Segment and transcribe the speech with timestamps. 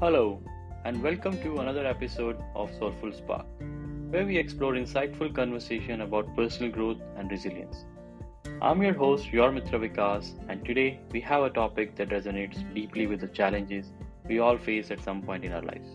[0.00, 0.40] Hello,
[0.84, 3.46] and welcome to another episode of Soulful Spark,
[4.10, 7.84] where we explore insightful conversation about personal growth and resilience.
[8.62, 13.08] I'm your host, your Mitra Vikas, and today we have a topic that resonates deeply
[13.08, 13.90] with the challenges
[14.28, 15.88] we all face at some point in our lives.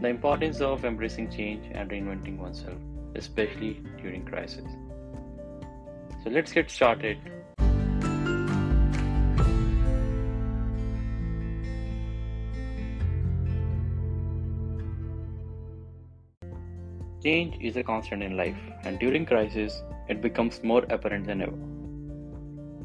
[0.00, 2.78] The importance of embracing change and reinventing oneself,
[3.16, 4.64] especially during crisis.
[6.24, 7.18] So let's get started
[17.22, 21.58] Change is a constant in life, and during crisis, it becomes more apparent than ever.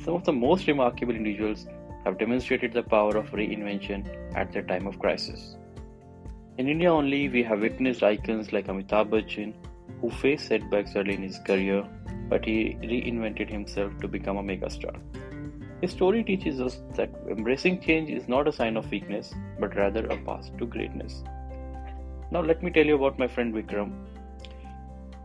[0.03, 1.67] Some of the most remarkable individuals
[2.03, 5.55] have demonstrated the power of reinvention at their time of crisis.
[6.57, 9.53] In India only, we have witnessed icons like Amitabh Bachchan,
[10.01, 11.87] who faced setbacks early in his career,
[12.27, 14.95] but he reinvented himself to become a megastar.
[15.81, 20.07] His story teaches us that embracing change is not a sign of weakness, but rather
[20.07, 21.23] a path to greatness.
[22.31, 23.91] Now, let me tell you about my friend Vikram,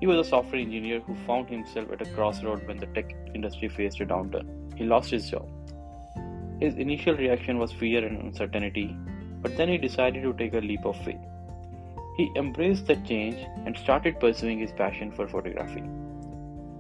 [0.01, 3.69] he was a software engineer who found himself at a crossroad when the tech industry
[3.69, 4.47] faced a downturn.
[4.77, 5.49] He lost his job.
[6.61, 8.97] His initial reaction was fear and uncertainty,
[9.43, 11.21] but then he decided to take a leap of faith.
[12.17, 15.85] He embraced the change and started pursuing his passion for photography.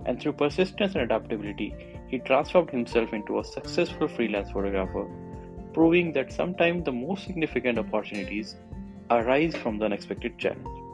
[0.07, 1.75] And through persistence and adaptability,
[2.09, 5.07] he transformed himself into a successful freelance photographer,
[5.73, 8.57] proving that sometimes the most significant opportunities
[9.11, 10.88] arise from the unexpected challenge.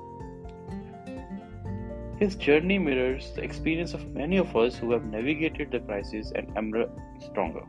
[2.18, 6.56] His journey mirrors the experience of many of us who have navigated the crisis and
[6.56, 7.62] emerged stronger.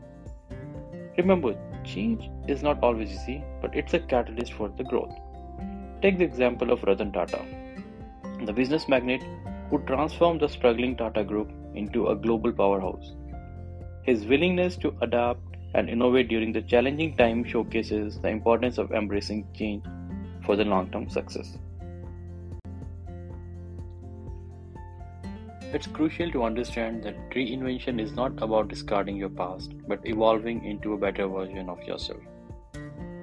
[1.18, 5.12] Remember, change is not always easy, but it's a catalyst for the growth.
[6.00, 7.44] Take the example of Ratan Tata,
[8.44, 9.24] the business magnate
[9.68, 13.14] who transformed the struggling Tata Group into a global powerhouse.
[14.04, 15.40] His willingness to adapt
[15.74, 19.84] and innovate during the challenging time showcases the importance of embracing change
[20.44, 21.58] for the long term success.
[25.72, 30.94] It's crucial to understand that reinvention is not about discarding your past, but evolving into
[30.94, 32.20] a better version of yourself.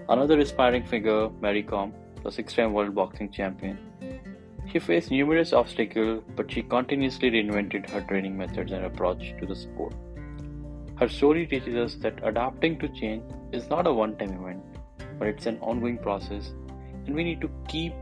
[0.09, 3.77] Another inspiring figure, Mary Kom, the six time world boxing champion.
[4.71, 9.55] She faced numerous obstacles, but she continuously reinvented her training methods and approach to the
[9.55, 9.93] sport.
[10.99, 13.23] Her story teaches us that adapting to change
[13.53, 14.63] is not a one time event,
[15.17, 16.51] but it's an ongoing process,
[17.05, 17.93] and we need to keep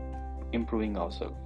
[0.52, 1.36] improving ourselves.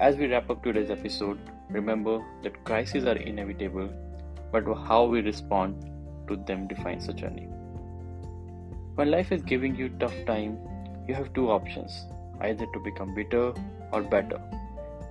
[0.00, 1.38] As we wrap up today's episode,
[1.68, 3.90] remember that crises are inevitable,
[4.50, 5.90] but how we respond
[6.26, 7.48] to them defines the journey.
[8.94, 10.56] When life is giving you tough time,
[11.06, 12.06] you have two options
[12.40, 13.52] either to become bitter
[13.92, 14.40] or better.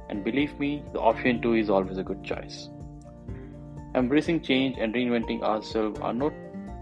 [0.10, 2.70] And believe me, the option 2 is always a good choice.
[3.94, 6.34] Embracing change and reinventing ourselves are not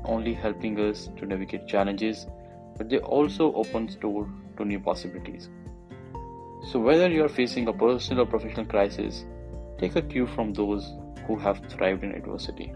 [0.06, 2.26] only helping us to navigate challenges,
[2.78, 5.50] but they also open door to new possibilities.
[6.66, 9.26] So, whether you are facing a personal or professional crisis,
[9.80, 10.92] take a cue from those
[11.26, 12.74] who have thrived in adversity.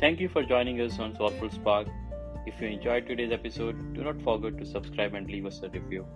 [0.00, 1.88] Thank you for joining us on Soulful Spark.
[2.46, 6.06] If you enjoyed today's episode, do not forget to subscribe and leave us a review.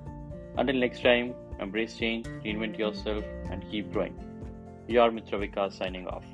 [0.59, 4.15] Until next time, embrace change, reinvent yourself, and keep growing.
[4.89, 6.25] Your Mitra Vikas signing off.